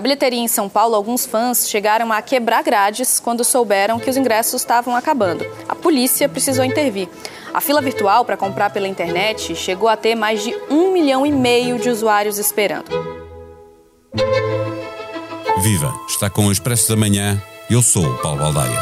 Na 0.00 0.02
bilheteria 0.02 0.40
em 0.40 0.48
São 0.48 0.66
Paulo, 0.66 0.94
alguns 0.94 1.26
fãs 1.26 1.68
chegaram 1.68 2.10
a 2.10 2.22
quebrar 2.22 2.62
grades 2.62 3.20
quando 3.20 3.44
souberam 3.44 4.00
que 4.00 4.08
os 4.08 4.16
ingressos 4.16 4.62
estavam 4.62 4.96
acabando. 4.96 5.44
A 5.68 5.74
polícia 5.74 6.26
precisou 6.26 6.64
intervir. 6.64 7.06
A 7.52 7.60
fila 7.60 7.82
virtual 7.82 8.24
para 8.24 8.34
comprar 8.34 8.70
pela 8.70 8.88
internet 8.88 9.54
chegou 9.54 9.90
a 9.90 9.98
ter 9.98 10.14
mais 10.14 10.42
de 10.42 10.56
um 10.70 10.90
milhão 10.90 11.26
e 11.26 11.30
meio 11.30 11.78
de 11.78 11.90
usuários 11.90 12.38
esperando. 12.38 12.88
Viva! 15.58 15.92
Está 16.08 16.30
com 16.30 16.46
o 16.46 16.50
Expresso 16.50 16.88
da 16.88 16.96
Manhã. 16.96 17.38
Eu 17.68 17.82
sou 17.82 18.06
o 18.06 18.16
Paulo 18.22 18.38
Baldaia. 18.38 18.80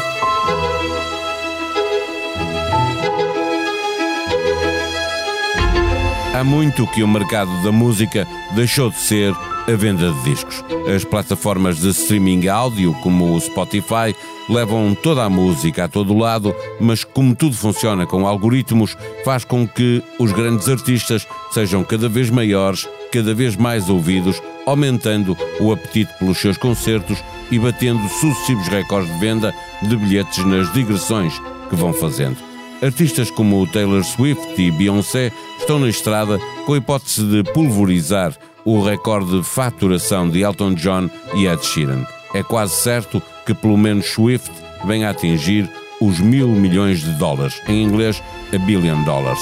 Há 6.33 6.45
muito 6.45 6.87
que 6.87 7.03
o 7.03 7.07
mercado 7.09 7.61
da 7.61 7.73
música 7.73 8.25
deixou 8.55 8.89
de 8.89 8.99
ser 8.99 9.35
a 9.71 9.75
venda 9.75 10.11
de 10.11 10.23
discos. 10.23 10.63
As 10.93 11.03
plataformas 11.03 11.79
de 11.79 11.89
streaming 11.89 12.47
áudio, 12.47 12.93
como 13.03 13.35
o 13.35 13.39
Spotify, 13.39 14.15
levam 14.49 14.95
toda 14.95 15.23
a 15.23 15.29
música 15.29 15.83
a 15.83 15.87
todo 15.87 16.17
lado, 16.17 16.55
mas 16.79 17.03
como 17.03 17.35
tudo 17.35 17.55
funciona 17.55 18.07
com 18.07 18.25
algoritmos, 18.25 18.97
faz 19.23 19.45
com 19.45 19.67
que 19.67 20.01
os 20.17 20.31
grandes 20.31 20.67
artistas 20.67 21.27
sejam 21.51 21.83
cada 21.83 22.09
vez 22.09 22.31
maiores, 22.31 22.87
cada 23.11 23.33
vez 23.33 23.55
mais 23.55 23.89
ouvidos, 23.89 24.41
aumentando 24.65 25.37
o 25.59 25.71
apetite 25.71 26.11
pelos 26.17 26.39
seus 26.39 26.57
concertos 26.57 27.23
e 27.51 27.59
batendo 27.59 28.07
sucessivos 28.09 28.67
recordes 28.67 29.13
de 29.13 29.19
venda 29.19 29.53
de 29.83 29.95
bilhetes 29.95 30.43
nas 30.45 30.71
digressões 30.73 31.39
que 31.69 31.75
vão 31.75 31.93
fazendo. 31.93 32.37
Artistas 32.81 33.29
como 33.29 33.67
Taylor 33.67 34.03
Swift 34.03 34.59
e 34.59 34.71
Beyoncé 34.71 35.31
estão 35.59 35.79
na 35.79 35.89
estrada 35.89 36.39
com 36.65 36.73
a 36.73 36.77
hipótese 36.77 37.23
de 37.23 37.43
pulverizar 37.51 38.33
o 38.69 38.83
recorde 38.83 39.39
de 39.39 39.43
faturação 39.43 40.29
de 40.29 40.43
Elton 40.43 40.75
John 40.75 41.09
e 41.33 41.47
Ed 41.47 41.65
Sheeran. 41.65 42.05
É 42.35 42.43
quase 42.43 42.75
certo 42.75 43.19
que 43.43 43.51
pelo 43.51 43.75
menos 43.75 44.05
Swift 44.05 44.51
venha 44.85 45.07
a 45.07 45.11
atingir 45.11 45.67
os 45.99 46.19
mil 46.19 46.47
milhões 46.49 46.99
de 46.99 47.11
dólares, 47.13 47.59
em 47.67 47.81
inglês, 47.81 48.21
a 48.53 48.57
billion 48.59 49.03
dollars. 49.03 49.39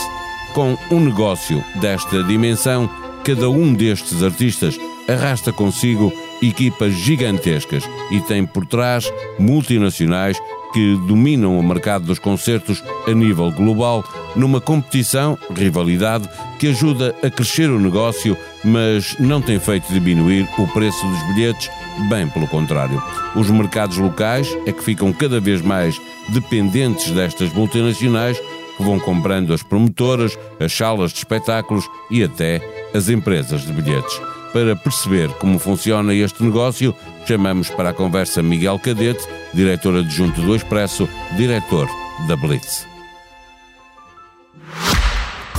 Com 0.53 0.77
um 0.89 1.01
negócio 1.01 1.61
desta 1.81 2.23
dimensão, 2.23 2.89
cada 3.25 3.49
um 3.49 3.73
destes 3.73 4.23
artistas 4.23 4.79
arrasta 5.09 5.51
consigo 5.51 6.13
equipas 6.41 6.93
gigantescas 6.93 7.83
e 8.09 8.21
tem 8.21 8.45
por 8.45 8.65
trás 8.65 9.11
multinacionais 9.37 10.41
que 10.73 10.95
dominam 11.07 11.57
o 11.57 11.63
mercado 11.63 12.05
dos 12.05 12.19
concertos 12.19 12.83
a 13.07 13.11
nível 13.11 13.51
global, 13.51 14.03
numa 14.35 14.61
competição, 14.61 15.37
rivalidade, 15.55 16.29
que 16.59 16.67
ajuda 16.67 17.15
a 17.23 17.29
crescer 17.29 17.69
o 17.69 17.79
negócio, 17.79 18.37
mas 18.63 19.15
não 19.19 19.41
tem 19.41 19.59
feito 19.59 19.91
diminuir 19.91 20.47
o 20.57 20.67
preço 20.67 21.05
dos 21.05 21.35
bilhetes, 21.35 21.69
bem 22.09 22.27
pelo 22.29 22.47
contrário. 22.47 23.01
Os 23.35 23.49
mercados 23.49 23.97
locais 23.97 24.47
é 24.65 24.71
que 24.71 24.83
ficam 24.83 25.13
cada 25.13 25.39
vez 25.39 25.61
mais 25.61 25.99
dependentes 26.29 27.11
destas 27.11 27.51
multinacionais 27.53 28.37
que 28.77 28.83
vão 28.83 28.99
comprando 28.99 29.53
as 29.53 29.63
promotoras, 29.63 30.37
as 30.59 30.71
salas 30.71 31.11
de 31.11 31.17
espetáculos 31.17 31.89
e 32.11 32.23
até 32.23 32.61
as 32.93 33.09
empresas 33.09 33.65
de 33.65 33.73
bilhetes. 33.73 34.21
Para 34.53 34.75
perceber 34.75 35.29
como 35.39 35.59
funciona 35.59 36.13
este 36.13 36.43
negócio, 36.43 36.95
chamamos 37.27 37.69
para 37.69 37.89
a 37.89 37.93
conversa 37.93 38.41
Miguel 38.41 38.79
Cadete, 38.79 39.23
diretor 39.53 39.97
adjunto 39.97 40.41
do 40.41 40.55
Expresso, 40.55 41.07
diretor 41.35 41.87
da 42.27 42.35
Blitz. 42.35 42.87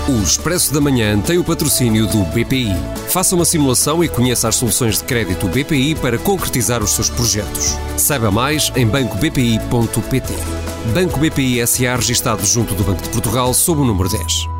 O 0.08 0.22
Expresso 0.22 0.72
da 0.72 0.80
Manhã 0.80 1.20
tem 1.20 1.36
o 1.36 1.44
patrocínio 1.44 2.06
do 2.06 2.24
BPI. 2.24 2.74
Faça 3.10 3.34
uma 3.34 3.44
simulação 3.44 4.02
e 4.02 4.08
conheça 4.08 4.48
as 4.48 4.56
soluções 4.56 4.96
de 4.96 5.04
crédito 5.04 5.46
BPI 5.48 5.96
para 5.96 6.16
concretizar 6.16 6.82
os 6.82 6.92
seus 6.92 7.10
projetos. 7.10 7.76
Saiba 7.98 8.30
mais 8.30 8.72
em 8.74 8.86
bancobpi.pt. 8.86 10.32
Banco 10.94 11.18
BPI 11.18 11.66
SA 11.66 11.96
registado 11.96 12.46
junto 12.46 12.74
do 12.74 12.84
Banco 12.84 13.02
de 13.02 13.10
Portugal 13.10 13.52
sob 13.52 13.82
o 13.82 13.84
número 13.84 14.08
10. 14.08 14.57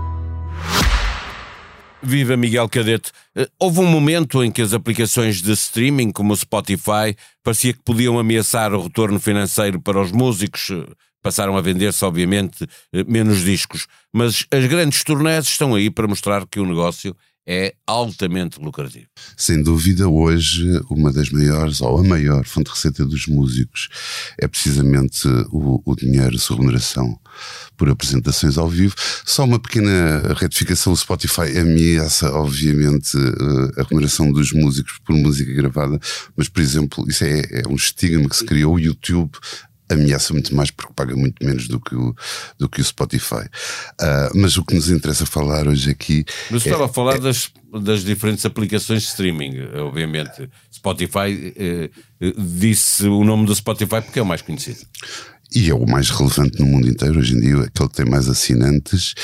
Viva 2.02 2.36
Miguel 2.36 2.68
Cadete. 2.68 3.10
Eh, 3.34 3.48
houve 3.58 3.80
um 3.80 3.86
momento 3.86 4.42
em 4.42 4.50
que 4.50 4.62
as 4.62 4.72
aplicações 4.72 5.42
de 5.42 5.52
streaming, 5.52 6.12
como 6.12 6.32
o 6.32 6.36
Spotify, 6.36 7.16
parecia 7.42 7.72
que 7.72 7.82
podiam 7.82 8.18
ameaçar 8.18 8.72
o 8.72 8.82
retorno 8.82 9.18
financeiro 9.18 9.80
para 9.80 10.00
os 10.00 10.12
músicos. 10.12 10.70
Eh, 10.70 10.86
passaram 11.20 11.56
a 11.56 11.60
vender-se, 11.60 12.04
obviamente, 12.04 12.66
eh, 12.92 13.04
menos 13.04 13.44
discos. 13.44 13.86
Mas 14.12 14.46
as 14.50 14.66
grandes 14.66 15.02
turnés 15.02 15.46
estão 15.46 15.74
aí 15.74 15.90
para 15.90 16.06
mostrar 16.06 16.46
que 16.46 16.60
o 16.60 16.66
negócio 16.66 17.16
é 17.48 17.74
altamente 17.86 18.60
lucrativo. 18.60 19.06
Sem 19.34 19.62
dúvida, 19.62 20.06
hoje, 20.06 20.82
uma 20.90 21.10
das 21.10 21.30
maiores, 21.30 21.80
ou 21.80 21.98
a 21.98 22.04
maior 22.04 22.44
fonte 22.44 22.66
de 22.66 22.72
receita 22.72 23.06
dos 23.06 23.26
músicos 23.26 23.88
é 24.38 24.46
precisamente 24.46 25.26
o, 25.50 25.80
o 25.82 25.96
dinheiro, 25.96 26.36
a 26.36 26.54
remuneração 26.54 27.18
por 27.74 27.88
apresentações 27.88 28.58
ao 28.58 28.68
vivo. 28.68 28.94
Só 29.24 29.44
uma 29.44 29.58
pequena 29.58 30.34
retificação: 30.34 30.92
o 30.92 30.96
Spotify 30.96 31.58
ameaça, 31.58 32.30
obviamente, 32.32 33.16
eh, 33.16 33.80
a 33.80 33.84
remuneração 33.84 34.30
dos 34.30 34.52
músicos 34.52 34.98
por 35.04 35.16
música 35.16 35.50
gravada, 35.52 35.98
mas, 36.36 36.48
por 36.48 36.60
exemplo, 36.60 37.04
isso 37.08 37.24
é, 37.24 37.62
é 37.62 37.68
um 37.68 37.76
estigma 37.76 38.28
que 38.28 38.36
se 38.36 38.44
criou. 38.44 38.74
O 38.74 38.80
YouTube 38.80 39.30
ameaça 39.90 40.32
muito 40.32 40.54
mais 40.54 40.70
porque 40.70 40.92
paga 40.94 41.16
muito 41.16 41.44
menos 41.44 41.68
do 41.68 41.80
que 41.80 41.94
o, 41.94 42.14
do 42.58 42.68
que 42.68 42.80
o 42.80 42.84
Spotify. 42.84 43.46
Uh, 44.00 44.36
mas 44.36 44.56
o 44.56 44.64
que 44.64 44.74
nos 44.74 44.90
interessa 44.90 45.26
falar 45.26 45.66
hoje 45.66 45.90
aqui. 45.90 46.24
Mas 46.50 46.66
é, 46.66 46.70
estava 46.70 46.86
a 46.86 46.88
falar 46.88 47.16
é, 47.16 47.20
das, 47.20 47.50
das 47.82 48.04
diferentes 48.04 48.44
aplicações 48.44 49.02
de 49.02 49.08
streaming, 49.08 49.60
obviamente. 49.76 50.48
Spotify 50.72 51.54
eh, 51.56 51.90
eh, 52.20 52.32
disse 52.38 53.06
o 53.06 53.24
nome 53.24 53.46
do 53.46 53.54
Spotify 53.54 54.00
porque 54.00 54.18
é 54.18 54.22
o 54.22 54.26
mais 54.26 54.42
conhecido 54.42 54.78
e 55.54 55.70
é 55.70 55.74
o 55.74 55.86
mais 55.86 56.10
relevante 56.10 56.60
no 56.60 56.66
mundo 56.66 56.88
inteiro 56.88 57.18
hoje 57.18 57.34
em 57.34 57.40
dia, 57.40 57.54
aquele 57.62 57.88
que 57.88 57.94
tem 57.94 58.04
mais 58.04 58.28
assinantes. 58.28 59.14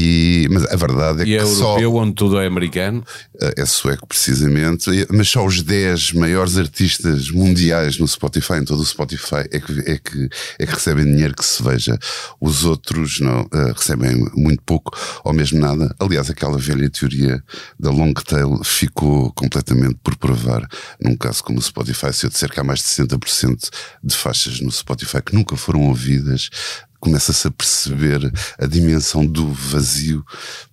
E, 0.00 0.46
mas 0.50 0.64
a 0.66 0.76
verdade 0.76 1.22
é 1.22 1.22
e 1.22 1.26
que. 1.26 1.34
é 1.34 1.42
europeu, 1.42 1.94
onde 1.96 2.14
tudo 2.14 2.38
é 2.38 2.46
americano? 2.46 3.04
É 3.56 3.66
sueco, 3.66 4.06
precisamente. 4.06 4.88
Mas 5.10 5.28
só 5.28 5.44
os 5.44 5.60
10 5.60 6.12
maiores 6.12 6.56
artistas 6.56 7.30
mundiais 7.30 7.98
no 7.98 8.06
Spotify, 8.06 8.54
em 8.54 8.64
todo 8.64 8.80
o 8.80 8.86
Spotify, 8.86 9.48
é 9.50 9.58
que, 9.58 9.80
é 9.90 9.98
que, 9.98 10.28
é 10.60 10.66
que 10.66 10.72
recebem 10.72 11.04
dinheiro 11.04 11.34
que 11.34 11.44
se 11.44 11.60
veja. 11.62 11.98
Os 12.40 12.64
outros 12.64 13.18
não 13.18 13.42
uh, 13.42 13.72
recebem 13.74 14.24
muito 14.36 14.62
pouco 14.62 14.96
ou 15.24 15.32
mesmo 15.32 15.58
nada. 15.58 15.92
Aliás, 15.98 16.30
aquela 16.30 16.58
velha 16.58 16.88
teoria 16.88 17.42
da 17.78 17.90
long 17.90 18.12
tail 18.12 18.62
ficou 18.62 19.32
completamente 19.32 19.96
por 20.02 20.16
provar. 20.16 20.64
Num 21.00 21.16
caso 21.16 21.42
como 21.42 21.58
o 21.58 21.62
Spotify, 21.62 22.12
se 22.12 22.26
eu 22.26 22.30
disser 22.30 22.50
que 22.52 22.60
há 22.60 22.64
mais 22.64 22.78
de 22.78 22.86
60% 22.86 23.68
de 24.04 24.16
faixas 24.16 24.60
no 24.60 24.70
Spotify 24.70 25.20
que 25.20 25.34
nunca 25.34 25.56
foram 25.56 25.88
ouvidas, 25.88 26.50
começa-se 27.00 27.46
a 27.46 27.50
perceber 27.50 28.32
a 28.58 28.66
dimensão 28.66 29.24
do 29.24 29.52
vazio 29.52 30.24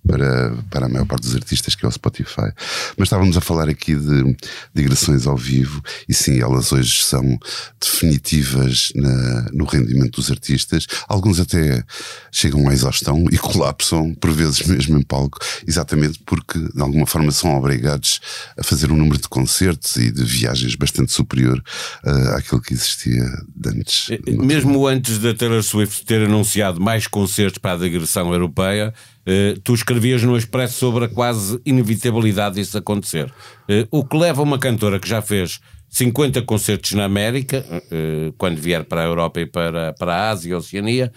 para, 0.06 0.56
para 0.70 0.86
a 0.86 0.88
maior 0.88 1.06
parte 1.06 1.22
dos 1.22 1.34
artistas, 1.34 1.74
que 1.74 1.84
é 1.84 1.88
o 1.88 1.92
Spotify. 1.92 2.52
Mas 2.96 3.06
estávamos 3.06 3.36
a 3.36 3.40
falar 3.40 3.68
aqui 3.68 3.94
de 3.94 4.36
digressões 4.74 5.26
ao 5.26 5.36
vivo, 5.36 5.82
e 6.08 6.14
sim, 6.14 6.40
elas 6.40 6.72
hoje 6.72 7.02
são 7.02 7.38
definitivas 7.80 8.92
na, 8.94 9.42
no 9.52 9.64
rendimento 9.64 10.16
dos 10.16 10.30
artistas. 10.30 10.86
Alguns 11.08 11.40
até 11.40 11.84
chegam 12.30 12.68
à 12.68 12.72
exaustão 12.72 13.24
e 13.30 13.38
colapsam, 13.38 14.14
por 14.14 14.30
vezes 14.30 14.66
mesmo 14.66 14.98
em 14.98 15.02
palco, 15.02 15.38
exatamente 15.66 16.20
porque 16.24 16.58
de 16.58 16.80
alguma 16.80 17.06
forma 17.06 17.30
são 17.30 17.56
obrigados 17.56 18.20
a 18.56 18.62
fazer 18.62 18.90
um 18.90 18.96
número 18.96 19.20
de 19.20 19.28
concertos 19.28 19.96
e 19.96 20.10
de 20.10 20.24
viagens 20.24 20.74
bastante 20.74 21.12
superior 21.12 21.62
uh, 22.04 22.36
àquilo 22.36 22.60
que 22.60 22.74
existia 22.74 23.24
antes. 23.66 24.08
Mesmo 24.26 24.86
antes 24.86 25.18
da 25.18 25.34
Taylor 25.34 25.62
Swift 25.62 26.04
ter 26.04 26.15
ter 26.16 26.22
anunciado 26.22 26.80
mais 26.80 27.06
concertos 27.06 27.58
para 27.58 27.72
a 27.72 27.76
digressão 27.76 28.32
europeia, 28.32 28.94
eh, 29.26 29.54
tu 29.62 29.74
escrevias 29.74 30.22
no 30.22 30.36
Expresso 30.36 30.78
sobre 30.78 31.04
a 31.04 31.08
quase 31.08 31.60
inevitabilidade 31.66 32.54
disso 32.54 32.78
acontecer. 32.78 33.30
Eh, 33.68 33.86
o 33.90 34.02
que 34.02 34.16
leva 34.16 34.42
uma 34.42 34.58
cantora 34.58 34.98
que 34.98 35.06
já 35.06 35.20
fez 35.20 35.60
50 35.90 36.40
concertos 36.42 36.92
na 36.92 37.04
América, 37.04 37.64
eh, 37.90 38.32
quando 38.38 38.56
vier 38.56 38.84
para 38.84 39.02
a 39.02 39.04
Europa 39.04 39.40
e 39.40 39.46
para, 39.46 39.92
para 39.92 40.14
a 40.14 40.30
Ásia 40.30 40.50
e 40.50 40.52
a 40.54 40.58
Oceania, 40.58 41.12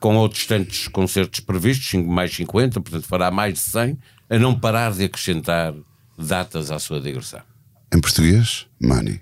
com 0.00 0.16
outros 0.16 0.46
tantos 0.46 0.88
concertos 0.88 1.40
previstos, 1.40 1.92
mais 2.02 2.34
50, 2.34 2.80
portanto 2.80 3.06
fará 3.06 3.30
mais 3.30 3.54
de 3.54 3.60
100, 3.60 3.98
a 4.30 4.38
não 4.38 4.58
parar 4.58 4.92
de 4.92 5.04
acrescentar 5.04 5.74
datas 6.18 6.70
à 6.70 6.78
sua 6.78 7.00
digressão. 7.00 7.42
Em 7.94 8.00
português, 8.00 8.66
Money. 8.80 9.20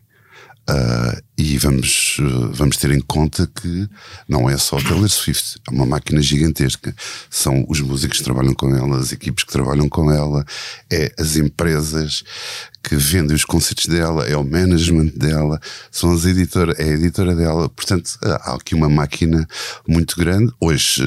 Uh, 0.70 1.20
e 1.36 1.58
vamos, 1.58 2.18
uh, 2.20 2.52
vamos 2.52 2.76
ter 2.76 2.92
em 2.92 3.00
conta 3.00 3.50
que 3.60 3.88
não 4.28 4.48
é 4.48 4.56
só 4.56 4.80
Taylor 4.80 5.08
Swift, 5.08 5.60
é 5.68 5.70
uma 5.72 5.84
máquina 5.84 6.22
gigantesca. 6.22 6.94
São 7.28 7.64
os 7.68 7.80
músicos 7.80 8.18
que 8.18 8.24
trabalham 8.24 8.54
com 8.54 8.72
ela, 8.72 8.98
as 8.98 9.10
equipes 9.10 9.42
que 9.42 9.52
trabalham 9.52 9.88
com 9.88 10.12
ela, 10.12 10.44
é 10.88 11.12
as 11.18 11.36
empresas 11.36 12.22
que 12.84 12.94
vendem 12.94 13.34
os 13.34 13.44
concertos 13.44 13.86
dela, 13.86 14.24
é 14.26 14.36
o 14.36 14.44
management 14.44 15.12
dela, 15.16 15.60
são 15.90 16.12
as 16.12 16.24
editoras, 16.24 16.78
é 16.78 16.84
a 16.84 16.94
editora 16.94 17.34
dela. 17.34 17.68
Portanto, 17.68 18.16
há 18.22 18.54
aqui 18.54 18.74
uma 18.74 18.88
máquina 18.88 19.46
muito 19.88 20.16
grande. 20.16 20.52
Hoje, 20.60 21.02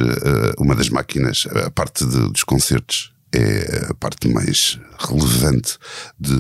uma 0.58 0.76
das 0.76 0.90
máquinas, 0.90 1.48
a 1.66 1.72
parte 1.72 2.06
de, 2.06 2.32
dos 2.32 2.44
concertos 2.44 3.13
é 3.34 3.88
a 3.90 3.94
parte 3.96 4.28
mais 4.28 4.80
relevante 5.00 5.78
de, 6.20 6.36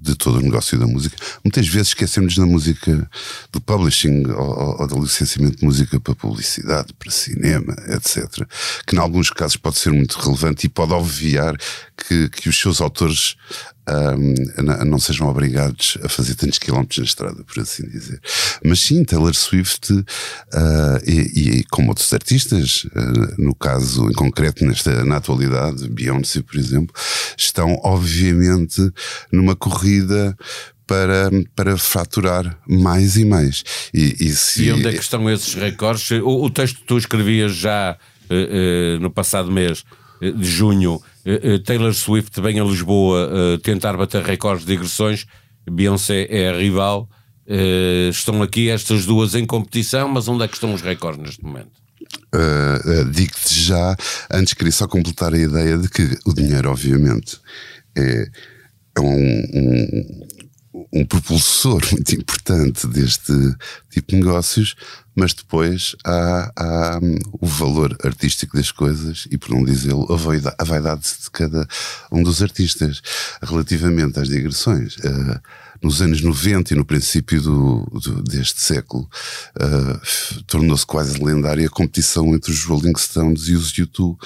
de 0.00 0.14
todo 0.16 0.38
o 0.38 0.42
negócio 0.42 0.78
da 0.78 0.86
música. 0.86 1.16
Muitas 1.44 1.68
vezes 1.68 1.88
esquecemos 1.88 2.34
da 2.34 2.46
música 2.46 3.08
do 3.52 3.60
publishing 3.60 4.26
ou, 4.30 4.80
ou, 4.80 4.86
do 4.86 5.00
licenciamento 5.00 5.58
de 5.58 5.64
música 5.64 6.00
para 6.00 6.14
publicidade, 6.14 6.94
para 6.94 7.10
cinema, 7.10 7.76
etc. 7.88 8.46
Que 8.86 8.96
em 8.96 8.98
alguns 8.98 9.30
casos 9.30 9.56
pode 9.56 9.78
ser 9.78 9.92
muito 9.92 10.18
relevante 10.18 10.66
e 10.66 10.70
pode 10.70 10.92
obviar 10.92 11.56
que, 11.96 12.30
que 12.30 12.48
os 12.48 12.58
seus 12.58 12.80
autores 12.80 13.36
um, 13.88 14.84
não 14.84 14.98
sejam 14.98 15.28
obrigados 15.28 15.98
a 16.02 16.08
fazer 16.08 16.34
tantos 16.34 16.58
quilómetros 16.58 16.98
na 16.98 17.04
estrada, 17.04 17.44
por 17.44 17.60
assim 17.60 17.88
dizer. 17.88 18.20
Mas 18.64 18.80
sim, 18.80 19.04
Taylor 19.04 19.34
Swift 19.34 19.92
uh, 19.92 20.04
e, 21.06 21.60
e, 21.60 21.64
como 21.64 21.88
outros 21.88 22.12
artistas, 22.12 22.84
uh, 22.84 23.34
no 23.42 23.54
caso 23.54 24.08
em 24.10 24.12
concreto, 24.12 24.64
nesta, 24.64 25.04
na 25.04 25.16
atualidade, 25.16 25.88
Beyoncé, 25.88 26.42
por 26.42 26.56
exemplo, 26.56 26.94
estão 27.36 27.78
obviamente 27.82 28.92
numa 29.32 29.56
corrida 29.56 30.36
para, 30.86 31.30
para 31.54 31.76
faturar 31.76 32.58
mais 32.66 33.16
e 33.16 33.24
mais. 33.24 33.62
E, 33.92 34.16
e, 34.20 34.28
se... 34.30 34.64
e 34.64 34.72
onde 34.72 34.88
é 34.88 34.92
que 34.92 35.02
estão 35.02 35.30
esses 35.30 35.54
recordes? 35.54 36.10
O, 36.22 36.44
o 36.44 36.50
texto 36.50 36.78
que 36.78 36.84
tu 36.84 36.96
escrevias 36.96 37.54
já 37.54 37.96
uh, 38.30 38.98
no 38.98 39.10
passado 39.10 39.52
mês 39.52 39.84
uh, 40.22 40.32
de 40.32 40.48
junho, 40.50 41.00
Taylor 41.64 41.92
Swift 41.94 42.40
vem 42.40 42.60
a 42.60 42.64
Lisboa 42.64 43.58
tentar 43.62 43.96
bater 43.96 44.22
recordes 44.22 44.64
de 44.64 44.72
digressões, 44.72 45.26
Beyoncé 45.70 46.26
é 46.30 46.48
a 46.48 46.56
rival. 46.56 47.08
estão 48.10 48.42
aqui 48.42 48.70
estas 48.70 49.04
duas 49.04 49.34
em 49.34 49.44
competição, 49.44 50.08
mas 50.08 50.28
onde 50.28 50.44
é 50.44 50.48
que 50.48 50.54
estão 50.54 50.72
os 50.72 50.82
recordes 50.82 51.22
neste 51.22 51.44
momento? 51.44 51.72
Uh, 52.34 53.00
uh, 53.00 53.10
Digo-te 53.10 53.54
já, 53.54 53.96
antes 54.30 54.54
queria 54.54 54.72
só 54.72 54.86
completar 54.86 55.32
a 55.32 55.38
ideia 55.38 55.78
de 55.78 55.88
que 55.88 56.18
o 56.26 56.34
dinheiro, 56.34 56.70
obviamente, 56.70 57.38
é, 57.96 58.26
é 58.96 59.00
um, 59.00 59.44
um, 59.54 60.27
um 60.92 61.04
propulsor 61.04 61.82
muito 61.92 62.14
importante 62.14 62.86
deste 62.86 63.32
tipo 63.90 64.12
de 64.12 64.16
negócios, 64.16 64.74
mas 65.14 65.34
depois 65.34 65.96
há, 66.04 66.52
há 66.56 66.98
um, 67.02 67.18
o 67.40 67.46
valor 67.46 67.96
artístico 68.04 68.56
das 68.56 68.70
coisas 68.70 69.26
e, 69.30 69.36
por 69.36 69.50
não 69.50 69.64
dizê-lo, 69.64 70.06
a 70.10 70.14
a 70.58 70.64
vaidade 70.64 71.02
de 71.02 71.30
cada 71.30 71.66
um 72.10 72.22
dos 72.22 72.42
artistas 72.42 73.02
relativamente 73.42 74.18
às 74.18 74.28
digressões. 74.28 74.96
Uh, 74.98 75.40
nos 75.82 76.02
anos 76.02 76.20
90 76.22 76.72
e 76.72 76.76
no 76.76 76.84
princípio 76.84 77.40
do, 77.40 77.86
do 77.92 78.22
deste 78.22 78.60
século, 78.60 79.08
uh, 79.56 80.42
tornou-se 80.46 80.86
quase 80.86 81.22
lendária 81.22 81.66
a 81.66 81.70
competição 81.70 82.34
entre 82.34 82.50
os 82.50 82.64
Rolling 82.64 82.96
Stones 82.96 83.48
e 83.48 83.54
os 83.54 83.72
U2, 83.72 84.12
uh, 84.12 84.16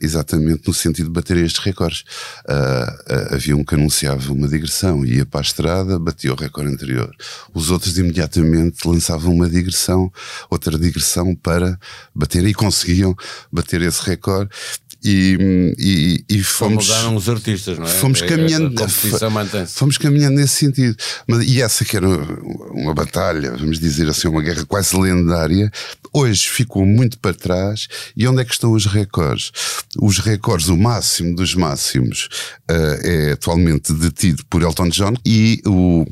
exatamente 0.00 0.66
no 0.66 0.74
sentido 0.74 1.06
de 1.06 1.12
baterem 1.12 1.44
estes 1.44 1.62
recordes. 1.62 2.04
Uh, 2.44 3.34
havia 3.34 3.56
um 3.56 3.64
que 3.64 3.74
anunciava 3.74 4.32
uma 4.32 4.48
digressão, 4.48 5.04
ia 5.04 5.24
para 5.24 5.40
a 5.40 5.42
estrada, 5.42 5.98
batia 5.98 6.32
o 6.32 6.36
recorde 6.36 6.72
anterior. 6.72 7.14
Os 7.54 7.70
outros 7.70 7.96
imediatamente 7.98 8.86
lançavam 8.86 9.32
uma 9.32 9.48
digressão, 9.48 10.12
outra 10.50 10.78
digressão 10.78 11.34
para 11.34 11.78
bater 12.14 12.44
e 12.46 12.54
conseguiam 12.54 13.16
bater 13.50 13.82
esse 13.82 14.02
recorde 14.02 14.50
e, 15.02 15.74
e, 15.78 16.24
e 16.28 16.42
fomos. 16.42 16.88
mudaram 16.88 17.14
os 17.14 17.28
artistas, 17.28 17.78
não 17.78 17.86
é? 17.86 17.88
Fomos 17.88 18.20
caminhando. 18.20 18.74
Fomos 19.68 19.96
caminhando 19.96 20.36
nesse 20.36 20.56
sentido. 20.56 20.96
Mas, 21.26 21.46
e 21.46 21.62
essa 21.62 21.84
que 21.84 21.96
era 21.96 22.08
uma 22.08 22.92
batalha, 22.92 23.56
vamos 23.56 23.78
dizer 23.78 24.08
assim, 24.08 24.28
uma 24.28 24.42
guerra 24.42 24.64
quase 24.66 24.96
lendária, 24.98 25.70
hoje 26.12 26.48
ficou 26.48 26.84
muito 26.84 27.18
para 27.18 27.34
trás. 27.34 27.86
E 28.16 28.26
onde 28.26 28.42
é 28.42 28.44
que 28.44 28.52
estão 28.52 28.72
os 28.72 28.86
recordes? 28.86 29.52
Os 30.00 30.18
recordes, 30.18 30.68
o 30.68 30.76
máximo 30.76 31.34
dos 31.36 31.54
máximos, 31.54 32.28
uh, 32.70 33.06
é 33.06 33.32
atualmente 33.32 33.92
detido 33.92 34.44
por 34.46 34.62
Elton 34.62 34.88
John 34.88 35.14
e 35.24 35.62
o, 35.64 36.04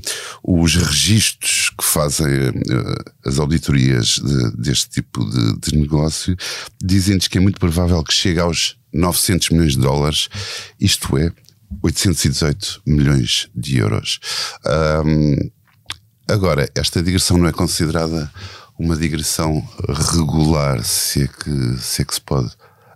os 0.43 0.75
registros 0.77 1.71
que 1.77 1.85
fazem 1.85 2.27
uh, 2.27 3.13
as 3.25 3.39
auditorias 3.39 4.21
de, 4.23 4.57
deste 4.57 4.91
tipo 4.91 5.25
de, 5.29 5.59
de 5.59 5.77
negócio 5.77 6.37
dizem-nos 6.83 7.27
que 7.29 7.39
é 7.39 7.41
muito 7.41 7.59
provável 7.59 8.03
que 8.05 8.15
chegue 8.15 8.39
aos 8.39 8.77
900 8.97 9.51
milhões 9.51 9.73
de 9.73 9.81
dólares, 9.81 10.29
isto 10.81 11.17
é, 11.17 11.31
818 11.83 12.83
milhões 12.87 13.49
de 13.55 13.79
euros. 13.79 14.21
Um, 15.05 15.51
agora, 16.29 16.69
esta 16.75 17.03
digressão 17.03 17.39
não 17.39 17.49
é 17.49 17.53
considerada 17.53 18.31
uma 18.79 18.97
digressão 18.97 19.67
regular, 19.89 20.85
se 20.85 21.25
é 21.25 21.29
que, 21.29 21.79
se 21.79 22.03
é 22.03 22.05
que 22.05 22.15
se 22.15 22.21
pode 22.21 22.51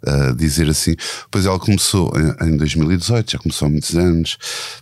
uh, 0.07 0.35
dizer 0.35 0.69
assim. 0.69 0.95
Pois 1.31 1.47
ela 1.47 1.59
começou 1.59 2.13
em, 2.17 2.49
em, 2.49 2.57
2018, 2.57 3.33
já 3.33 3.39
começou 3.39 3.67
há 3.67 3.71
muitos 3.71 3.97
anos, 3.97 4.37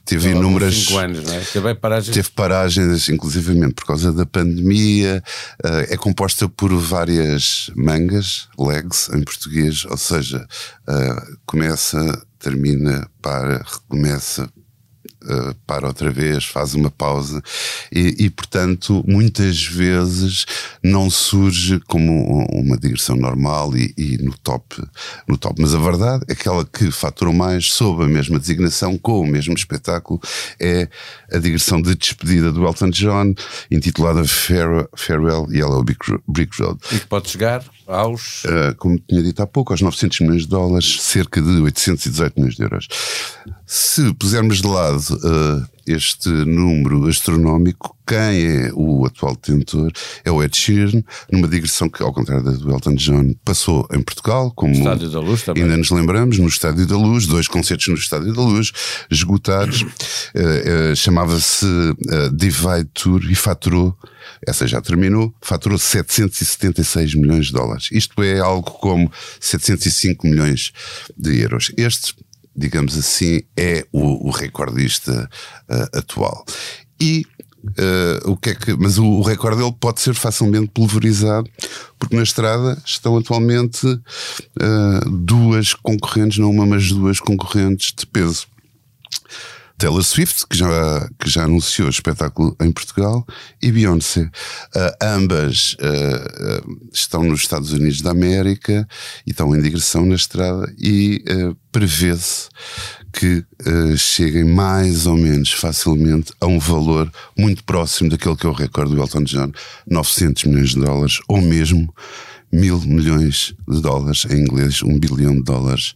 teve 0.05 0.29
então, 0.29 0.41
inúmeras. 0.41 0.75
Cinco 0.75 0.99
anos, 0.99 1.25
não 1.25 1.35
é? 1.35 1.41
Teve 1.41 1.75
paragens. 1.75 2.15
Teve 2.15 2.31
paragens, 2.31 3.09
inclusivamente 3.09 3.75
por 3.75 3.87
causa 3.87 4.13
da 4.13 4.27
pandemia. 4.27 5.23
Uh, 5.65 5.93
é 5.93 5.97
composta 5.97 6.49
por 6.49 6.75
várias 6.75 7.71
mangas, 7.77 8.49
legs 8.59 9.09
em 9.15 9.23
português, 9.23 9.85
ou 9.85 9.97
seja, 9.97 10.47
uh, 10.89 11.39
começa, 11.47 11.99
termina, 12.39 13.09
para, 13.21 13.59
recomeça, 13.65 14.49
uh, 15.23 15.55
para 15.67 15.87
outra 15.87 16.11
vez, 16.11 16.45
faz 16.45 16.75
uma 16.75 16.91
pausa 16.91 17.43
e, 17.93 18.25
e, 18.25 18.31
portanto, 18.31 19.05
muitas 19.07 19.65
vezes 19.65 20.47
não 20.83 21.11
surge 21.11 21.81
como 21.81 22.47
uma 22.53 22.77
digressão 22.77 23.17
normal 23.17 23.77
e, 23.77 23.95
e, 23.97 24.19
no 24.19 24.37
top, 24.39 24.83
no 25.27 25.37
top. 25.37 25.61
Mas 25.61 25.75
a 25.75 25.79
verdade 25.79 26.25
é 26.29 26.35
que 26.35 26.49
aquela 26.49 26.65
que 26.65 26.91
faturou 26.91 27.33
mais 27.33 27.73
sob 27.73 28.05
a 28.05 28.09
mesma 28.09 28.39
designação, 28.39 28.97
com 28.97 29.21
o 29.21 29.27
mesmo 29.27 29.55
espetáculo, 29.55 30.21
é 30.59 30.89
a 31.33 31.39
digressão 31.39 31.81
de 31.83 31.95
despedida 31.95 32.51
do 32.51 32.65
Elton 32.65 32.91
John, 32.91 33.35
intitulada 33.71 34.23
Farewell 34.27 35.47
Yellow 35.51 35.85
Brick 35.85 36.63
Road. 36.63 36.81
E 36.93 37.01
que 37.01 37.07
pode 37.07 37.29
chegar 37.29 37.63
aos. 37.87 38.45
Uh, 38.45 38.75
como 38.77 38.99
tinha 38.99 39.23
dito 39.23 39.43
há 39.43 39.47
pouco, 39.47 39.73
aos 39.73 39.81
900 39.81 40.21
milhões 40.21 40.43
de 40.43 40.49
dólares, 40.49 41.01
cerca 41.01 41.41
de 41.41 41.49
818 41.49 42.35
milhões 42.37 42.55
de 42.55 42.63
euros. 42.63 42.89
Se 43.67 44.13
pusermos 44.15 44.61
de 44.61 44.67
lado 44.67 45.15
uh, 45.15 45.67
este 45.87 46.29
número 46.29 47.07
astronómico, 47.09 47.97
quem 48.07 48.19
é 48.19 48.71
o 48.75 49.05
atual 49.07 49.35
detentor 49.35 49.91
é 50.25 50.31
o 50.31 50.43
Ed 50.43 50.57
Sheeran, 50.57 51.03
numa 51.31 51.49
digressão 51.49 51.89
que, 51.89 52.03
ao 52.03 52.13
contrário 52.13 52.45
da 52.45 52.53
do 52.53 52.71
Elton 52.71 52.95
John, 52.95 53.35
passou 53.45 53.87
em 53.93 54.03
Portugal, 54.03 54.51
como 54.53 54.73
Estádio 54.73 55.11
da 55.11 55.21
Luz, 55.21 55.43
também. 55.43 55.63
ainda 55.63 55.77
nos 55.77 55.91
lembramos, 55.91 56.39
no 56.39 56.49
Estádio 56.49 56.87
da 56.87 56.97
Luz, 56.97 57.27
dois 57.27 57.49
concertos 57.49 57.89
no 57.89 57.95
Estádio 57.95 58.33
da 58.33 58.43
Luz, 58.43 58.73
esgotados, 59.11 59.83
uh, 59.83 60.93
uh, 60.93 60.97
chamava-se 60.97 61.67
Divide 62.33 62.89
Tour 62.95 63.31
e 63.31 63.35
faturou 63.35 63.97
essa 64.47 64.67
já 64.67 64.81
terminou, 64.81 65.35
faturou 65.41 65.79
776 65.79 67.15
milhões 67.15 67.47
de 67.47 67.53
dólares. 67.53 67.89
Isto 67.93 68.23
é 68.23 68.39
algo 68.39 68.71
como 68.71 69.11
705 69.41 70.27
milhões 70.27 70.73
de 71.17 71.41
euros. 71.41 71.73
Este, 71.77 72.15
digamos 72.59 72.99
assim, 72.99 73.43
é 73.57 73.87
o, 73.93 74.29
o 74.29 74.31
recordista 74.31 75.29
uh, 75.71 75.99
atual. 75.99 76.45
E 77.01 77.25
Uh, 77.61 78.31
o 78.31 78.37
que 78.37 78.51
é 78.51 78.55
que, 78.55 78.73
mas 78.75 78.99
o, 78.99 79.05
o, 79.05 79.21
recorde 79.21 79.59
dele 79.59 79.75
pode 79.79 80.01
ser 80.01 80.15
facilmente 80.15 80.69
pulverizado, 80.69 81.51
porque 81.99 82.15
na 82.15 82.23
estrada 82.23 82.81
estão 82.87 83.17
atualmente 83.17 83.85
uh, 83.85 85.11
duas 85.11 85.75
concorrentes, 85.75 86.39
não 86.39 86.51
uma, 86.51 86.65
mas 86.65 86.89
duas 86.89 87.19
concorrentes 87.19 87.93
de 87.93 88.07
peso. 88.07 88.47
Taylor 89.79 90.03
Swift, 90.03 90.47
que 90.49 90.57
já, 90.57 91.09
que 91.19 91.31
já 91.31 91.45
anunciou 91.45 91.89
espetáculo 91.89 92.57
em 92.61 92.71
Portugal, 92.73 93.25
e 93.63 93.71
Beyoncé. 93.71 94.23
Uh, 94.23 94.31
ambas 95.01 95.75
uh, 95.75 96.79
estão 96.93 97.23
nos 97.23 97.41
Estados 97.41 97.73
Unidos 97.73 98.03
da 98.03 98.11
América 98.11 98.87
e 99.27 99.31
estão 99.31 99.55
em 99.55 99.63
digressão 99.63 100.05
na 100.05 100.17
estrada 100.17 100.73
e 100.79 101.23
prevê-se 101.71 102.49
que 103.13 103.45
cheguem 103.97 104.45
mais 104.45 105.07
ou 105.07 105.17
menos 105.17 105.53
facilmente 105.53 106.33
a 106.41 106.47
um 106.47 106.59
valor 106.59 107.11
muito 107.37 107.65
próximo 107.65 108.11
daquele 108.11 108.37
que 108.37 108.47
é 108.47 108.49
o 108.49 108.53
recorde 108.53 108.95
do 108.95 109.01
Elton 109.01 109.23
John, 109.25 109.53
900 109.89 110.45
milhões 110.45 110.71
de 110.71 110.81
dólares, 110.81 111.21
ou 111.29 111.41
mesmo 111.41 111.93
mil 112.53 112.81
milhões 112.81 113.55
de 113.69 113.81
dólares, 113.81 114.27
em 114.31 114.41
inglês, 114.41 114.83
um 114.83 114.99
bilhão 114.99 115.35
de 115.35 115.43
dólares, 115.43 115.95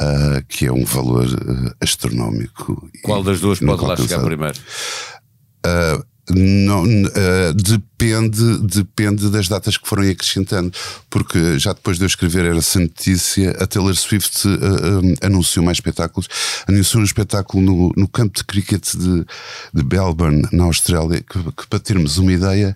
uh, 0.00 0.44
que 0.48 0.66
é 0.66 0.72
um 0.72 0.84
valor 0.84 1.26
uh, 1.26 1.74
astronómico. 1.80 2.90
Qual 3.02 3.22
das 3.22 3.40
duas 3.40 3.60
pode 3.60 3.84
lá 3.84 3.96
chegar 3.96 4.20
primeiro? 4.20 4.58
Uh, 5.64 6.04
não, 6.34 6.82
uh, 6.84 7.54
depende, 7.54 8.58
depende 8.58 9.30
das 9.30 9.48
datas 9.48 9.76
que 9.76 9.86
forem 9.86 10.10
acrescentando, 10.10 10.72
porque 11.08 11.58
já 11.58 11.72
depois 11.72 11.98
de 11.98 12.04
eu 12.04 12.06
escrever 12.06 12.44
essa 12.56 12.80
notícia, 12.80 13.50
a 13.60 13.66
Taylor 13.66 13.94
Swift 13.94 14.46
uh, 14.46 14.50
uh, 14.50 15.14
anunciou 15.22 15.64
mais 15.64 15.76
espetáculos. 15.76 16.28
Anunciou 16.66 17.00
um 17.00 17.04
espetáculo 17.04 17.62
no, 17.62 17.92
no 17.96 18.08
campo 18.08 18.36
de 18.36 18.44
cricket 18.44 18.94
de, 18.94 19.24
de 19.72 19.84
Melbourne, 19.84 20.42
na 20.52 20.64
Austrália, 20.64 21.20
que, 21.22 21.42
que, 21.52 21.66
para 21.68 21.78
termos 21.78 22.18
uma 22.18 22.32
ideia, 22.32 22.74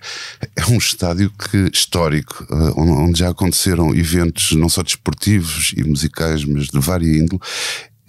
é 0.54 0.66
um 0.66 0.78
estádio 0.78 1.30
que, 1.30 1.70
histórico, 1.72 2.46
onde 2.76 3.18
já 3.18 3.30
aconteceram 3.30 3.94
eventos 3.94 4.52
não 4.52 4.68
só 4.68 4.82
desportivos 4.82 5.72
e 5.76 5.82
musicais, 5.82 6.44
mas 6.44 6.68
de 6.68 6.78
vária 6.78 7.06
índole 7.06 7.40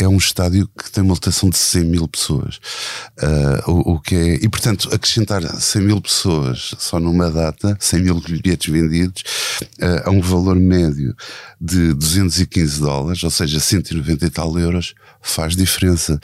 é 0.02 0.08
um 0.08 0.18
estádio 0.18 0.68
que 0.68 0.92
tem 0.92 1.04
uma 1.04 1.14
lotação 1.14 1.50
de 1.50 1.58
100 1.58 1.84
mil 1.84 2.08
pessoas. 2.08 2.60
Uh, 3.20 3.72
o, 3.72 3.94
o, 3.94 4.00
que 4.00 4.16
é, 4.16 4.34
e 4.36 4.50
portanto, 4.50 4.90
acrescentar 4.92 5.44
100 5.44 5.82
mil 5.82 6.02
pessoas 6.02 6.74
só 6.80 7.00
numa 7.00 7.30
data, 7.30 7.78
100 7.80 8.02
mil 8.02 8.20
bilhetes 8.20 8.72
vendidos, 8.72 9.24
uh, 9.80 10.10
a 10.10 10.10
um 10.10 10.20
valor 10.20 10.56
médio 10.56 11.16
de 11.60 11.94
215 11.94 12.80
dólares, 12.80 13.24
ou 13.24 13.30
seja, 13.30 13.60
190 13.60 14.26
e 14.26 14.30
tal 14.30 14.58
euros, 14.58 14.96
faz 15.22 15.56
diferença. 15.56 16.20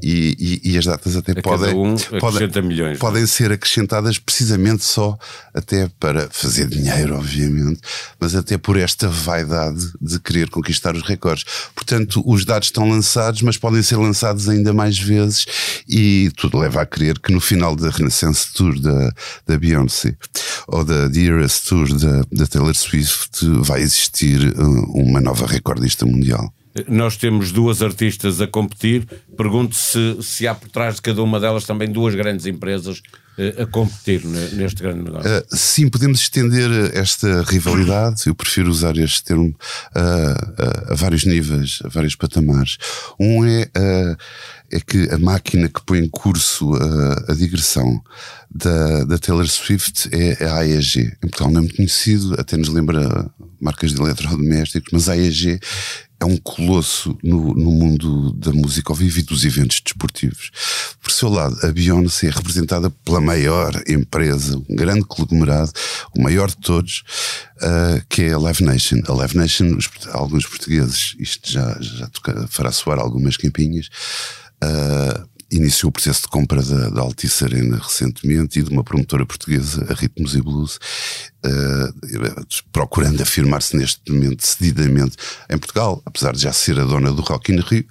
E, 0.00 0.60
e, 0.64 0.72
e, 0.72 0.78
as 0.78 0.86
datas 0.86 1.16
até 1.16 1.32
a 1.32 1.42
podem, 1.42 1.74
um 1.74 1.96
podem, 2.18 2.62
milhões, 2.62 2.96
é? 2.96 2.98
podem 2.98 3.26
ser 3.26 3.52
acrescentadas 3.52 4.18
precisamente 4.18 4.84
só 4.84 5.18
até 5.52 5.88
para 6.00 6.28
fazer 6.30 6.66
dinheiro, 6.66 7.16
obviamente, 7.16 7.80
mas 8.18 8.34
até 8.34 8.56
por 8.56 8.78
esta 8.78 9.06
vaidade 9.06 9.92
de 10.00 10.18
querer 10.18 10.48
conquistar 10.48 10.96
os 10.96 11.02
recordes. 11.02 11.44
Portanto, 11.74 12.22
os 12.26 12.44
dados 12.44 12.68
estão 12.68 12.88
lançados, 12.88 13.42
mas 13.42 13.58
podem 13.58 13.82
ser 13.82 13.96
lançados 13.96 14.48
ainda 14.48 14.72
mais 14.72 14.98
vezes 14.98 15.46
e 15.86 16.32
tudo 16.36 16.58
leva 16.58 16.80
a 16.80 16.86
crer 16.86 17.18
que 17.18 17.30
no 17.30 17.40
final 17.40 17.76
da 17.76 17.90
Renaissance 17.90 18.52
Tour 18.54 18.80
da, 18.80 19.12
da 19.46 19.58
Beyoncé 19.58 20.16
ou 20.66 20.84
da 20.84 21.08
The 21.08 21.20
Eras 21.20 21.60
Tour 21.60 21.92
da, 21.98 22.24
da 22.32 22.46
Taylor 22.46 22.74
Swift 22.74 23.46
vai 23.60 23.82
existir 23.82 24.54
uh, 24.58 24.92
uma 24.94 25.20
nova 25.20 25.46
recordista 25.46 26.06
mundial. 26.06 26.52
Nós 26.88 27.16
temos 27.16 27.52
duas 27.52 27.82
artistas 27.82 28.40
a 28.40 28.46
competir. 28.46 29.06
Pergunto 29.36 29.74
se, 29.74 30.18
se 30.22 30.46
há 30.46 30.54
por 30.54 30.70
trás 30.70 30.96
de 30.96 31.02
cada 31.02 31.22
uma 31.22 31.38
delas 31.38 31.64
também 31.64 31.90
duas 31.90 32.14
grandes 32.14 32.46
empresas 32.46 32.98
uh, 32.98 33.62
a 33.62 33.66
competir 33.66 34.24
neste 34.24 34.82
grande 34.82 35.04
negócio. 35.04 35.30
Uh, 35.30 35.44
sim, 35.50 35.88
podemos 35.88 36.20
estender 36.20 36.96
esta 36.96 37.42
rivalidade. 37.42 38.22
Eu 38.26 38.34
prefiro 38.34 38.70
usar 38.70 38.96
este 38.96 39.22
termo 39.22 39.54
uh, 39.94 40.92
a 40.92 40.94
vários 40.94 41.24
níveis, 41.24 41.80
a 41.84 41.88
vários 41.88 42.14
patamares. 42.14 42.78
Um 43.20 43.44
é, 43.44 43.68
é 44.70 44.80
que 44.80 45.10
a 45.10 45.18
máquina 45.18 45.68
que 45.68 45.84
põe 45.84 45.98
em 45.98 46.08
curso 46.08 46.72
a, 46.74 47.32
a 47.32 47.34
digressão 47.34 48.02
da, 48.50 49.04
da 49.04 49.18
Taylor 49.18 49.46
Swift 49.46 50.08
é 50.10 50.46
a 50.46 50.60
AEG. 50.60 51.00
Em 51.22 51.28
Portugal 51.28 51.50
não 51.50 51.58
é 51.58 51.60
muito 51.60 51.76
conhecido, 51.76 52.34
até 52.38 52.56
nos 52.56 52.68
lembra 52.68 53.30
marcas 53.60 53.92
de 53.92 54.00
eletrodomésticos, 54.00 54.90
mas 54.92 55.08
a 55.08 55.12
AEG 55.12 55.60
é 56.22 56.24
um 56.24 56.36
colosso 56.36 57.18
no, 57.20 57.52
no, 57.52 57.72
mundo 57.72 58.32
da 58.34 58.52
música 58.52 58.92
ao 58.92 58.96
vivo 58.96 59.18
e 59.18 59.22
dos 59.22 59.44
eventos 59.44 59.80
desportivos. 59.80 60.52
Por 61.02 61.10
seu 61.10 61.28
lado, 61.28 61.58
a 61.66 61.72
Beyoncé 61.72 62.28
é 62.28 62.30
representada 62.30 62.90
pela 63.04 63.20
maior 63.20 63.74
empresa, 63.88 64.56
um 64.56 64.76
grande 64.76 65.04
conglomerado, 65.04 65.72
o 66.16 66.22
maior 66.22 66.48
de 66.48 66.58
todos, 66.58 67.02
uh, 67.56 68.04
que 68.08 68.22
é 68.22 68.32
a 68.32 68.38
Live 68.38 68.62
Nation. 68.62 69.00
A 69.08 69.12
Live 69.14 69.36
Nation, 69.36 69.76
os, 69.76 69.90
alguns 70.12 70.46
portugueses, 70.46 71.16
isto 71.18 71.50
já, 71.50 71.76
já 71.80 72.06
toca, 72.06 72.46
fará 72.48 72.70
soar 72.70 73.00
algumas 73.00 73.36
campinhas, 73.36 73.88
uh, 74.62 75.28
iniciou 75.50 75.90
o 75.90 75.92
processo 75.92 76.22
de 76.22 76.28
compra 76.28 76.62
da, 76.62 76.88
da 76.88 77.00
Altice 77.02 77.44
Arena 77.44 77.78
recentemente 77.78 78.60
e 78.60 78.62
de 78.62 78.70
uma 78.70 78.84
promotora 78.84 79.26
portuguesa, 79.26 79.86
a 79.90 79.94
Ritmos 79.94 80.34
e 80.34 80.40
Blues, 80.40 80.78
uh, 81.44 82.46
procurando 82.72 83.22
afirmar-se 83.22 83.76
neste 83.76 84.10
momento 84.10 84.46
cedidamente 84.46 85.16
em 85.50 85.58
Portugal, 85.58 86.02
apesar 86.04 86.32
de 86.32 86.42
já 86.42 86.52
ser 86.52 86.78
a 86.78 86.84
dona 86.84 87.12
do 87.12 87.22
Rock 87.22 87.52
in 87.52 87.60
Rio 87.60 87.84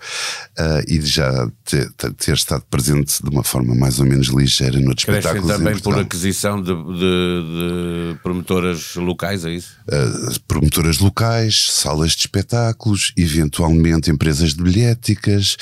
uh, 0.59 0.83
e 0.87 0.97
de 0.97 1.07
já 1.07 1.47
ter, 1.65 1.91
ter, 1.91 2.33
estado 2.33 2.63
presente 2.69 3.21
de 3.21 3.29
uma 3.29 3.43
forma 3.43 3.75
mais 3.75 3.99
ou 3.99 4.05
menos 4.05 4.27
ligeira 4.27 4.79
noutros 4.79 5.05
Crescem 5.05 5.19
espetáculos. 5.19 5.57
também 5.57 5.79
por 5.79 5.99
aquisição 5.99 6.61
de, 6.61 6.73
de, 6.73 8.13
de, 8.13 8.19
promotoras 8.23 8.95
locais, 8.95 9.45
é 9.45 9.51
isso? 9.51 9.75
Uh, 9.87 10.39
promotoras 10.47 10.99
locais, 10.99 11.67
salas 11.71 12.11
de 12.11 12.19
espetáculos, 12.19 13.13
eventualmente 13.17 14.09
empresas 14.09 14.53
de 14.53 14.63
bilhéticas, 14.63 15.57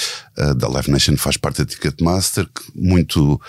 da 0.56 0.70
Live 0.70 0.90
Nation 0.90 1.18
faz 1.18 1.36
parte 1.36 1.58
da 1.58 1.66
Ticketmaster, 1.66 2.46
que 2.46 2.64
muito 2.74 3.42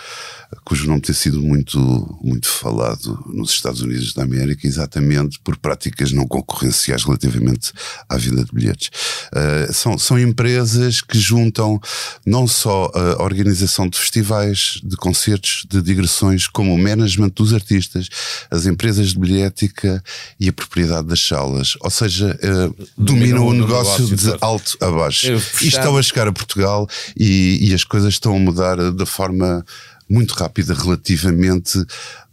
cujo 0.65 0.87
nome 0.87 1.01
tem 1.01 1.15
sido 1.15 1.41
muito, 1.41 2.19
muito 2.23 2.49
falado 2.49 3.25
nos 3.29 3.51
Estados 3.51 3.81
Unidos 3.81 4.13
da 4.13 4.23
América, 4.23 4.30
exatamente 4.65 5.39
por 5.43 5.57
práticas 5.57 6.13
não 6.13 6.27
concorrenciais 6.27 7.05
relativamente 7.05 7.73
à 8.09 8.17
venda 8.17 8.45
de 8.45 8.53
bilhetes. 8.53 8.91
Uh, 9.33 9.73
são, 9.73 9.99
são 9.99 10.19
empresas 10.19 11.01
que 11.01 11.19
juntam 11.19 11.81
não 12.25 12.47
só 12.47 12.91
a 12.95 13.23
organização 13.23 13.89
de 13.89 13.99
festivais, 13.99 14.81
de 14.83 14.97
concertos, 14.97 15.67
de 15.69 15.83
digressões, 15.83 16.47
como 16.47 16.75
o 16.75 16.79
management 16.79 17.31
dos 17.31 17.53
artistas, 17.53 18.09
as 18.51 18.67
empresas 18.67 19.09
de 19.09 19.19
bilhética 19.19 20.03
e 20.39 20.49
a 20.49 20.53
propriedade 20.53 21.09
das 21.09 21.21
salas. 21.27 21.77
Ou 21.81 21.91
seja, 21.91 22.39
uh, 22.43 22.87
dominam 22.97 23.47
o 23.47 23.53
negócio, 23.53 24.05
negócio 24.05 24.17
de 24.17 24.37
alto 24.41 24.77
a 24.81 24.91
baixo. 24.91 25.27
E 25.63 25.69
estão 25.69 25.97
a 25.97 26.03
chegar 26.03 26.27
a 26.27 26.33
Portugal 26.33 26.89
e, 27.17 27.71
e 27.71 27.75
as 27.75 27.85
coisas 27.85 28.15
estão 28.15 28.37
a 28.37 28.39
mudar 28.39 28.77
da 28.93 29.07
forma 29.07 29.65
muito 30.11 30.33
rápida 30.33 30.75
relativamente 30.75 31.79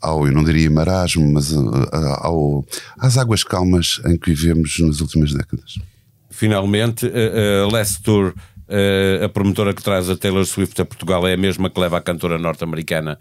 ao, 0.02 0.26
eu 0.26 0.34
não 0.34 0.44
diria 0.44 0.70
marasmo, 0.70 1.32
mas 1.32 1.52
uh, 1.52 1.62
uh, 1.62 2.18
ao, 2.22 2.66
às 2.98 3.18
águas 3.18 3.44
calmas 3.44 4.02
em 4.06 4.18
que 4.18 4.32
vivemos 4.32 4.80
nas 4.80 5.00
últimas 5.00 5.32
décadas. 5.32 5.76
Finalmente, 6.32 7.06
a, 7.06 7.64
a 7.64 7.72
Last 7.72 8.02
Tour, 8.02 8.34
uh, 8.68 9.26
a 9.26 9.30
promotora 9.30 9.74
que 9.74 9.84
traz 9.84 10.10
a 10.10 10.18
Taylor 10.18 10.46
Swift 10.46 10.82
a 10.82 10.86
Portugal, 10.86 11.28
é 11.28 11.34
a 11.34 11.38
mesma 11.38 11.70
que 11.70 11.80
leva 11.80 11.98
a 11.98 12.02
cantora 12.02 12.40
norte-americana 12.40 13.20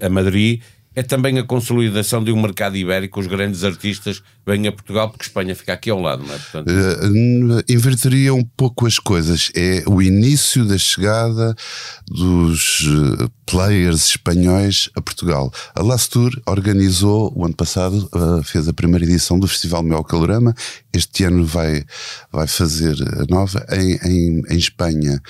a 0.00 0.08
Madrid 0.08 0.62
é 0.96 1.02
também 1.02 1.38
a 1.38 1.44
consolidação 1.44 2.22
de 2.22 2.30
um 2.30 2.40
mercado 2.40 2.76
ibérico. 2.76 3.20
Os 3.20 3.26
grandes 3.26 3.64
artistas 3.64 4.22
vêm 4.46 4.66
a 4.68 4.72
Portugal 4.72 5.10
porque 5.10 5.24
Espanha 5.24 5.54
fica 5.54 5.72
aqui 5.72 5.90
ao 5.90 6.00
lado, 6.00 6.24
não 6.24 6.34
é? 6.34 6.38
Portanto... 6.38 6.68
Uh, 6.68 7.64
inverteria 7.68 8.32
um 8.32 8.44
pouco 8.44 8.86
as 8.86 8.98
coisas. 8.98 9.50
É 9.56 9.82
o 9.86 10.00
início 10.00 10.64
da 10.64 10.78
chegada 10.78 11.54
dos 12.06 12.86
eh, 13.20 13.28
players 13.46 14.06
espanhóis 14.06 14.88
a 14.94 15.00
Portugal. 15.00 15.52
A 15.74 15.82
Lastur 15.82 16.30
organizou 16.46 17.32
o 17.34 17.44
ano 17.44 17.54
passado, 17.54 18.08
uh, 18.14 18.42
fez 18.42 18.68
a 18.68 18.72
primeira 18.72 19.04
edição 19.04 19.38
do 19.38 19.48
Festival 19.48 19.82
Mel 19.82 20.04
Calorama. 20.04 20.54
Este 20.92 21.24
ano 21.24 21.44
vai, 21.44 21.84
vai 22.30 22.46
fazer 22.46 22.96
a 23.18 23.24
nova 23.28 23.66
em, 23.72 23.98
em, 24.04 24.42
em 24.48 24.56
Espanha. 24.56 25.20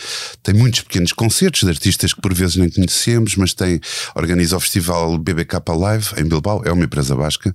Tem 0.42 0.54
muitos 0.54 0.83
pequenos 0.83 1.12
concertos 1.12 1.62
de 1.62 1.71
artistas 1.71 2.12
que 2.12 2.21
por 2.21 2.35
vezes 2.35 2.56
nem 2.56 2.68
conhecemos, 2.68 3.37
mas 3.37 3.54
tem, 3.54 3.80
organiza 4.14 4.56
o 4.56 4.61
Festival 4.61 5.16
BBK 5.16 5.53
Live 5.75 6.08
em 6.18 6.25
Bilbao, 6.25 6.62
é 6.64 6.73
uma 6.73 6.84
empresa 6.84 7.14
basca. 7.14 7.52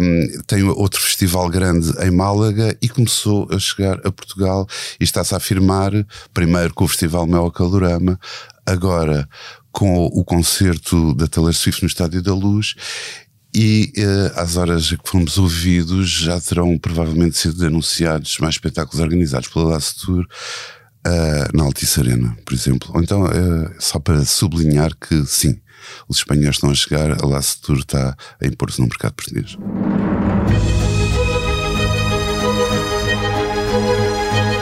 Um, 0.00 0.42
tem 0.46 0.62
outro 0.64 1.00
festival 1.00 1.48
grande 1.48 1.92
em 2.04 2.10
Málaga 2.10 2.76
e 2.80 2.88
começou 2.88 3.48
a 3.50 3.58
chegar 3.58 3.98
a 4.04 4.12
Portugal 4.12 4.66
e 4.98 5.04
está-se 5.04 5.34
a 5.34 5.36
afirmar, 5.36 5.92
primeiro 6.32 6.74
com 6.74 6.84
o 6.84 6.88
Festival 6.88 7.26
Mel 7.26 7.50
Calorama, 7.50 8.18
agora 8.66 9.28
com 9.72 10.06
o 10.06 10.24
concerto 10.24 11.14
da 11.14 11.26
Taylor 11.26 11.54
Swift 11.54 11.82
no 11.82 11.88
Estádio 11.88 12.22
da 12.22 12.34
Luz 12.34 12.74
e 13.54 13.92
uh, 13.98 14.40
às 14.40 14.56
horas 14.56 14.90
que 14.90 14.98
fomos 15.04 15.36
ouvidos 15.38 16.08
já 16.08 16.40
terão 16.40 16.78
provavelmente 16.78 17.36
sido 17.36 17.66
anunciados 17.66 18.38
mais 18.38 18.54
espetáculos 18.54 19.00
organizados 19.00 19.48
pela 19.48 19.70
Last 19.70 20.04
Tour 20.04 20.24
uh, 21.06 21.56
na 21.56 21.64
Altice 21.64 22.00
Arena, 22.00 22.36
por 22.44 22.54
exemplo. 22.54 22.90
Ou 22.94 23.02
então, 23.02 23.24
uh, 23.24 23.74
só 23.78 23.98
para 23.98 24.24
sublinhar 24.24 24.92
que 24.96 25.24
sim, 25.26 25.60
os 26.08 26.18
espanhóis 26.18 26.56
estão 26.56 26.70
a 26.70 26.74
chegar, 26.74 27.22
a 27.22 27.26
Laço 27.26 27.60
Tour 27.62 27.78
está 27.78 28.16
a 28.40 28.46
impor-se 28.46 28.80
no 28.80 28.88
mercado 28.88 29.14
português. 29.14 29.56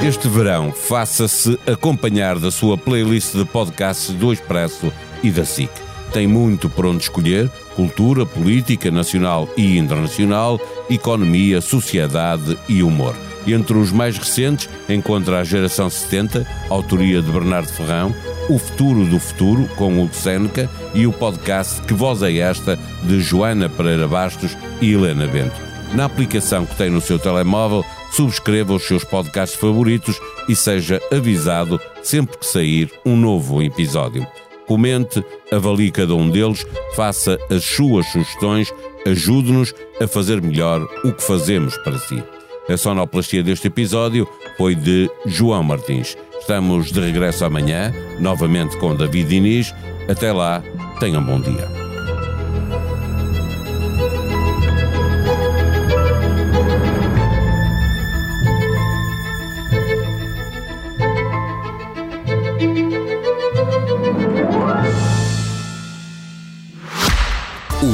Este 0.02 0.28
verão, 0.28 0.72
faça-se 0.72 1.58
acompanhar 1.66 2.38
da 2.38 2.50
sua 2.50 2.78
playlist 2.78 3.34
de 3.34 3.44
podcasts 3.44 4.14
do 4.14 4.32
Expresso 4.32 4.92
e 5.22 5.30
da 5.30 5.44
SIC. 5.44 5.70
Tem 6.12 6.26
muito 6.26 6.70
por 6.70 6.86
onde 6.86 7.02
escolher: 7.02 7.50
cultura, 7.74 8.24
política 8.24 8.90
nacional 8.90 9.48
e 9.56 9.76
internacional, 9.76 10.60
economia, 10.88 11.60
sociedade 11.60 12.56
e 12.68 12.82
humor. 12.82 13.14
Entre 13.48 13.78
os 13.78 13.90
mais 13.90 14.18
recentes, 14.18 14.68
encontra 14.88 15.40
a 15.40 15.44
Geração 15.44 15.88
70, 15.88 16.46
autoria 16.68 17.22
de 17.22 17.32
Bernardo 17.32 17.68
Ferrão, 17.68 18.14
O 18.46 18.58
Futuro 18.58 19.06
do 19.06 19.18
Futuro, 19.18 19.66
com 19.76 20.02
Hugo 20.02 20.14
Seneca, 20.14 20.68
e 20.92 21.06
o 21.06 21.12
podcast 21.12 21.80
Que 21.82 21.94
Voz 21.94 22.22
é 22.22 22.36
Esta, 22.36 22.78
de 23.04 23.20
Joana 23.20 23.68
Pereira 23.68 24.06
Bastos 24.06 24.54
e 24.82 24.92
Helena 24.92 25.26
Bento. 25.26 25.56
Na 25.94 26.04
aplicação 26.04 26.66
que 26.66 26.76
tem 26.76 26.90
no 26.90 27.00
seu 27.00 27.18
telemóvel, 27.18 27.82
subscreva 28.12 28.74
os 28.74 28.86
seus 28.86 29.02
podcasts 29.02 29.58
favoritos 29.58 30.20
e 30.46 30.54
seja 30.54 31.00
avisado 31.10 31.80
sempre 32.02 32.36
que 32.36 32.44
sair 32.44 32.92
um 33.04 33.16
novo 33.16 33.62
episódio. 33.62 34.26
Comente, 34.66 35.24
avalie 35.50 35.90
cada 35.90 36.14
um 36.14 36.28
deles, 36.28 36.66
faça 36.94 37.38
as 37.50 37.64
suas 37.64 38.06
sugestões, 38.08 38.70
ajude-nos 39.06 39.74
a 39.98 40.06
fazer 40.06 40.42
melhor 40.42 40.86
o 41.02 41.12
que 41.14 41.22
fazemos 41.22 41.74
para 41.78 41.98
si. 41.98 42.22
A 42.68 42.76
sonoplastia 42.76 43.42
deste 43.42 43.68
episódio 43.68 44.28
foi 44.58 44.74
de 44.74 45.10
João 45.24 45.62
Martins. 45.62 46.16
Estamos 46.38 46.92
de 46.92 47.00
regresso 47.00 47.44
amanhã, 47.44 47.92
novamente 48.20 48.76
com 48.76 48.94
David 48.94 49.28
Diniz. 49.28 49.74
Até 50.06 50.32
lá, 50.32 50.62
tenham 51.00 51.24
bom 51.24 51.40
dia. 51.40 51.77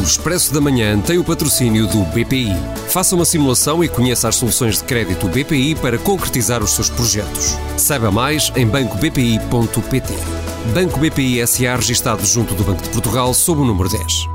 Expresso 0.04 0.52
da 0.52 0.60
Manhã 0.60 1.00
tem 1.00 1.16
o 1.16 1.24
patrocínio 1.24 1.86
do 1.86 2.04
BPI. 2.04 2.54
Faça 2.88 3.14
uma 3.16 3.24
simulação 3.24 3.82
e 3.82 3.88
conheça 3.88 4.28
as 4.28 4.36
soluções 4.36 4.76
de 4.76 4.84
crédito 4.84 5.26
BPI 5.28 5.76
para 5.76 5.96
concretizar 5.96 6.62
os 6.62 6.72
seus 6.72 6.90
projetos. 6.90 7.56
Saiba 7.78 8.10
mais 8.10 8.52
em 8.54 8.66
bancobpi.pt. 8.66 10.12
Banco 10.74 11.00
BPI 11.00 11.46
SA 11.46 11.76
registado 11.76 12.24
junto 12.24 12.54
do 12.54 12.64
Banco 12.64 12.82
de 12.82 12.90
Portugal 12.90 13.32
sob 13.32 13.62
o 13.62 13.64
número 13.64 13.88
10. 13.88 14.33